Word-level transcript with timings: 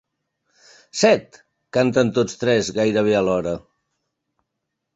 Set! 1.01 1.37
—canten 1.77 2.11
tots 2.17 2.41
tres, 2.45 2.73
gairebé 2.81 3.17
alhora. 3.21 3.55